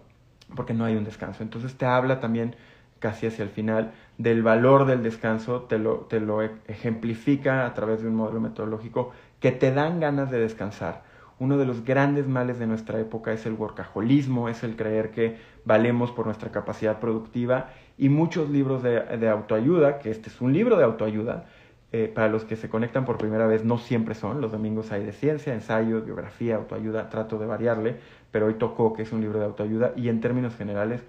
[0.55, 1.43] porque no hay un descanso.
[1.43, 2.55] Entonces te habla también
[2.97, 8.01] casi hacia el final del valor del descanso, te lo, te lo ejemplifica a través
[8.01, 11.12] de un modelo metodológico que te dan ganas de descansar.
[11.39, 15.37] Uno de los grandes males de nuestra época es el workaholismo, es el creer que
[15.65, 17.69] valemos por nuestra capacidad productiva.
[17.97, 21.45] Y muchos libros de, autoayuda, que este es un libro de autoayuda,
[21.91, 25.03] eh, para los que se conectan por primera vez no siempre son, los domingos hay
[25.05, 27.97] de ciencia, ensayo, biografía, autoayuda, trato de variarle,
[28.31, 29.93] pero hoy tocó que es un libro de autoayuda.
[29.95, 31.01] Y en términos generales,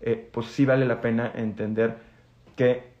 [0.00, 1.96] eh, pues sí vale la pena entender
[2.56, 2.92] que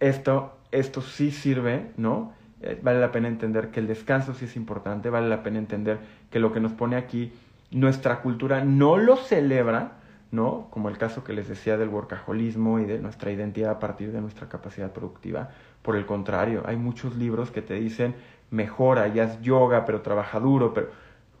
[0.00, 2.32] esto, esto sí sirve, ¿no?
[2.66, 5.98] Eh, vale la pena entender que el descanso sí es importante, vale la pena entender
[6.30, 7.30] que lo que nos pone aquí,
[7.70, 9.98] nuestra cultura no lo celebra,
[10.30, 10.68] ¿no?
[10.70, 14.22] Como el caso que les decía del workaholismo y de nuestra identidad a partir de
[14.22, 15.50] nuestra capacidad productiva.
[15.82, 18.14] Por el contrario, hay muchos libros que te dicen
[18.50, 20.88] mejora, ya es yoga, pero trabaja duro, pero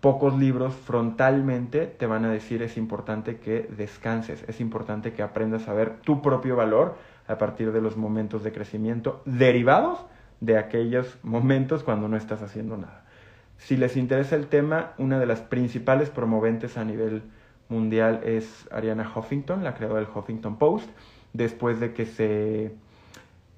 [0.02, 5.68] pocos libros frontalmente te van a decir es importante que descanses, es importante que aprendas
[5.68, 10.04] a ver tu propio valor a partir de los momentos de crecimiento derivados
[10.44, 13.04] de aquellos momentos cuando no estás haciendo nada.
[13.56, 17.22] Si les interesa el tema, una de las principales promoventes a nivel
[17.68, 20.88] mundial es Ariana Huffington, la creadora del Huffington Post,
[21.32, 22.74] después de que se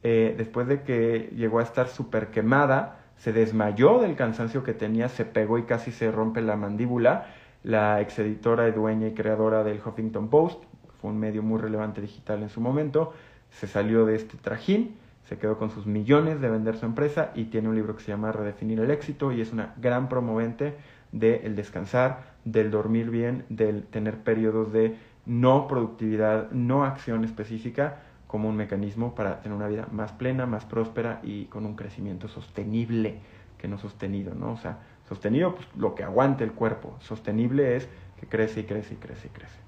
[0.02, 5.08] eh, después de que llegó a estar súper quemada, se desmayó del cansancio que tenía,
[5.08, 7.26] se pegó y casi se rompe la mandíbula.
[7.64, 10.62] La exeditora, dueña y creadora del Huffington Post,
[11.00, 13.14] fue un medio muy relevante digital en su momento,
[13.50, 14.96] se salió de este trajín,
[15.28, 18.12] se quedó con sus millones de vender su empresa y tiene un libro que se
[18.12, 20.76] llama Redefinir el éxito y es una gran promovente
[21.12, 28.48] del descansar, del dormir bien, del tener periodos de no productividad, no acción específica, como
[28.48, 33.20] un mecanismo para tener una vida más plena, más próspera y con un crecimiento sostenible.
[33.58, 34.52] que no sostenido, ¿no?
[34.52, 36.94] O sea, sostenido, pues lo que aguante el cuerpo.
[37.00, 37.88] Sostenible es
[38.20, 39.58] que crece y crece y crece y crece.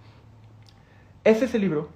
[1.24, 1.88] Ese es el libro.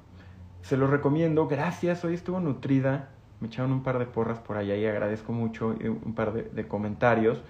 [0.62, 1.48] Se lo recomiendo.
[1.48, 2.03] Gracias.
[2.05, 3.11] Hoy estuvo nutrida.
[3.42, 5.74] Me echaron un par de porras por allá y agradezco mucho
[6.05, 7.42] un par de, comentarios.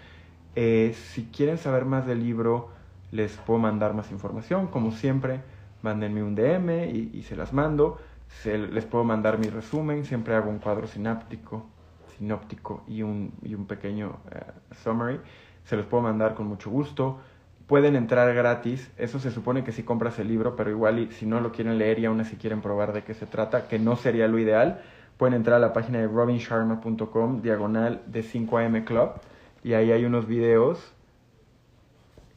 [0.57, 2.71] Eh, si quieren saber más del libro,
[3.11, 4.69] les puedo mandar más información.
[4.69, 5.43] Como siempre,
[5.83, 7.99] mándenme un DM y, se las mando.
[8.47, 10.07] les puedo mandar mi resumen.
[10.07, 11.67] Siempre hago un cuadro sináptico,
[12.17, 14.41] sinóptico y un, y un pequeño eh,
[14.83, 15.21] summary.
[15.65, 17.21] Se los puedo mandar con mucho gusto
[17.67, 18.91] pueden entrar gratis.
[18.99, 21.99] Eso se supone que si compras el libro, pero igual si no lo quieren leer
[21.99, 24.83] y aún así quieren probar de qué se trata, que no sería lo ideal,
[25.17, 29.13] pueden entrar a la página de robinsharma.com, diagonal de 5am club,
[29.63, 30.93] y ahí hay unos videos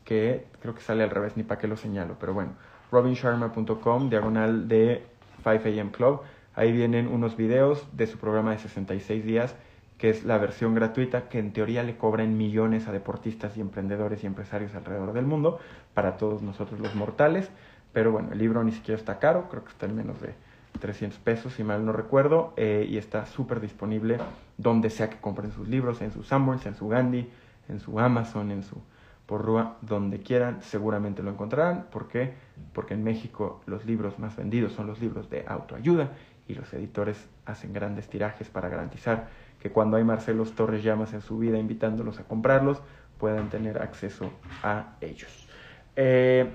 [0.03, 2.53] que creo que sale al revés, ni para qué lo señalo, pero bueno,
[2.91, 5.05] robinsharma.com, diagonal de
[5.43, 6.21] 5am club,
[6.53, 9.55] ahí vienen unos videos de su programa de 66 días
[9.97, 14.23] que es la versión gratuita, que en teoría le cobran millones a deportistas y emprendedores
[14.23, 15.59] y empresarios alrededor del mundo,
[15.93, 17.49] para todos nosotros los mortales.
[17.93, 20.33] Pero bueno, el libro ni siquiera está caro, creo que está en menos de
[20.79, 24.17] 300 pesos, si mal no recuerdo, eh, y está súper disponible
[24.57, 27.29] donde sea que compren sus libros, en su Sanborns, en su Gandhi,
[27.69, 28.81] en su Amazon, en su
[29.25, 31.87] Porrúa, donde quieran, seguramente lo encontrarán.
[31.91, 32.33] ¿Por qué?
[32.73, 36.11] Porque en México los libros más vendidos son los libros de autoayuda
[36.47, 41.21] y los editores hacen grandes tirajes para garantizar que cuando hay Marcelos Torres Llamas en
[41.21, 42.81] su vida invitándolos a comprarlos,
[43.17, 45.47] puedan tener acceso a ellos.
[45.95, 46.47] Eh,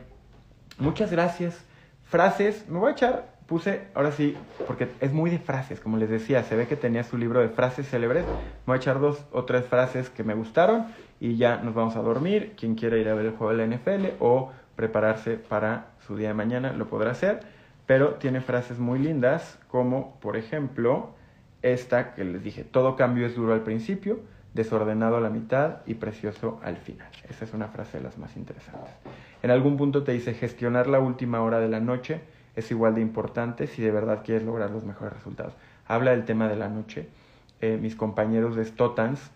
[0.79, 1.65] muchas gracias.
[2.05, 4.37] Frases, me voy a echar, puse, ahora sí,
[4.69, 7.49] porque es muy de frases, como les decía, se ve que tenía su libro de
[7.49, 8.25] frases célebres.
[8.65, 10.87] Voy a echar dos o tres frases que me gustaron
[11.19, 12.55] y ya nos vamos a dormir.
[12.57, 16.29] Quien quiera ir a ver el juego de la NFL o prepararse para su día
[16.29, 17.41] de mañana lo podrá hacer.
[17.87, 21.11] Pero tiene frases muy lindas, como por ejemplo,
[21.61, 24.21] esta que les dije, todo cambio es duro al principio,
[24.55, 27.09] desordenado a la mitad y precioso al final.
[27.29, 28.93] Esa es una frase de las más interesantes.
[29.43, 32.21] En algún punto te dice, gestionar la última hora de la noche
[32.57, 35.55] es igual de importante si de verdad quieres lograr los mejores resultados.
[35.87, 37.09] Habla del tema de la noche.
[37.61, 39.31] Eh, mis compañeros de Stotans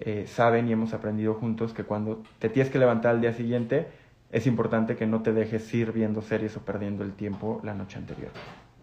[0.00, 3.86] eh, saben y hemos aprendido juntos que cuando te tienes que levantar al día siguiente,
[4.32, 7.98] es importante que no te dejes ir viendo series o perdiendo el tiempo la noche
[7.98, 8.30] anterior.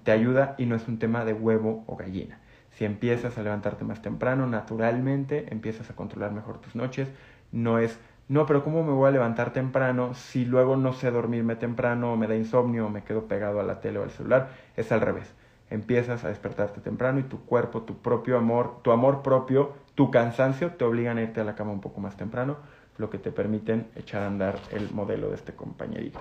[0.03, 2.39] Te ayuda y no es un tema de huevo o gallina.
[2.71, 7.07] Si empiezas a levantarte más temprano, naturalmente empiezas a controlar mejor tus noches.
[7.51, 11.55] No es, no, pero ¿cómo me voy a levantar temprano si luego no sé dormirme
[11.55, 14.49] temprano, me da insomnio, me quedo pegado a la tele o al celular?
[14.77, 15.33] Es al revés.
[15.69, 20.71] Empiezas a despertarte temprano y tu cuerpo, tu propio amor, tu amor propio, tu cansancio
[20.71, 22.57] te obligan a irte a la cama un poco más temprano,
[22.97, 26.19] lo que te permiten echar a andar el modelo de este compañerito.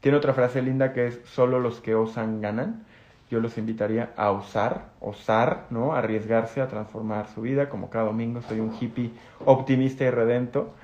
[0.00, 2.84] Tiene otra frase linda que es, solo los que osan ganan
[3.30, 5.94] yo los invitaría a osar, osar, ¿no?
[5.94, 9.10] Arriesgarse a transformar su vida, como cada domingo soy un hippie
[9.44, 10.74] optimista y redento.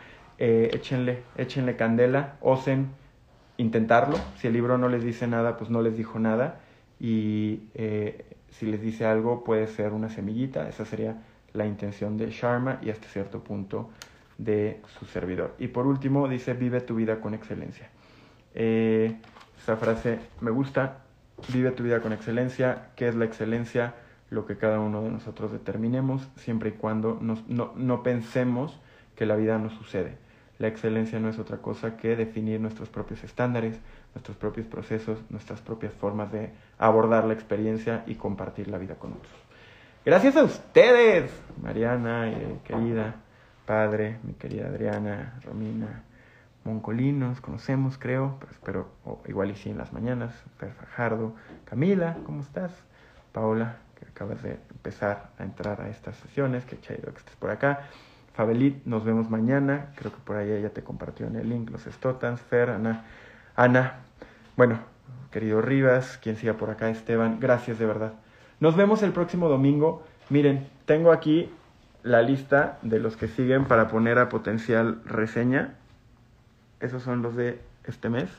[0.43, 2.89] Eh, échenle, échenle candela, osen
[3.59, 4.17] intentarlo.
[4.39, 6.61] Si el libro no les dice nada, pues no les dijo nada.
[6.99, 10.67] Y eh, si les dice algo, puede ser una semillita.
[10.69, 11.23] Esa sería
[11.53, 13.91] la intención de Sharma y hasta cierto punto
[14.39, 15.55] de su servidor.
[15.59, 17.91] Y por último, dice, vive tu vida con excelencia.
[18.55, 19.17] Eh,
[19.59, 21.03] esa frase me gusta,
[21.49, 22.91] Vive tu vida con excelencia.
[22.97, 23.95] ¿Qué es la excelencia?
[24.29, 28.79] Lo que cada uno de nosotros determinemos, siempre y cuando no, no pensemos
[29.17, 30.19] que la vida nos sucede.
[30.61, 33.81] La excelencia no es otra cosa que definir nuestros propios estándares,
[34.15, 39.15] nuestros propios procesos, nuestras propias formas de abordar la experiencia y compartir la vida con
[39.15, 39.33] otros.
[40.05, 43.15] Gracias a ustedes, Mariana, eh, querida
[43.65, 46.03] padre, mi querida Adriana, Romina,
[46.65, 48.89] Moncolinos, conocemos, creo, pero espero,
[49.29, 50.35] igual y sí en las mañanas.
[50.59, 52.71] Per Fajardo, Camila, ¿cómo estás?
[53.33, 57.49] Paola, que acabas de empezar a entrar a estas sesiones, que chido que estés por
[57.49, 57.89] acá.
[58.35, 61.83] Fabelit, nos vemos mañana, creo que por ahí ella te compartió en el link los
[61.83, 63.05] Stotans, Fer, Ana,
[63.57, 64.01] Ana,
[64.57, 64.79] bueno,
[65.31, 68.15] querido Rivas, quien siga por acá, Esteban, gracias de verdad.
[68.61, 70.05] Nos vemos el próximo domingo.
[70.29, 71.51] Miren, tengo aquí
[72.03, 75.75] la lista de los que siguen para poner a potencial reseña
[76.81, 78.31] esos son los de este mes.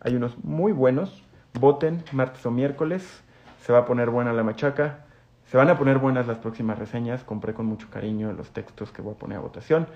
[0.00, 1.22] Hay unos muy buenos.
[1.60, 3.22] Voten martes o miércoles.
[3.62, 5.04] Se va a poner buena la machaca.
[5.50, 7.24] Se van a poner buenas las próximas reseñas.
[7.24, 9.86] Compré con mucho cariño los textos que voy a poner a votación.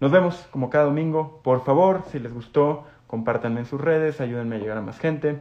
[0.00, 1.40] Nos vemos como cada domingo.
[1.42, 5.40] Por favor, si les gustó, compártanme en sus redes, ayúdenme a llegar a más gente,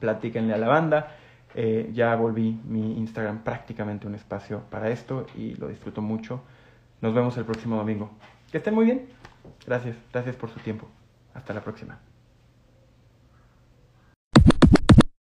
[0.00, 1.16] platíquenle a la banda.
[1.54, 6.40] Eh, ya volví mi Instagram prácticamente un espacio para esto y lo disfruto mucho.
[7.00, 8.10] Nos vemos el próximo domingo.
[8.50, 9.06] Que estén muy bien.
[9.66, 10.88] Gracias, gracias por su tiempo.
[11.34, 11.98] Hasta la próxima.